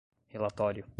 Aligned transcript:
relatório 0.31 0.87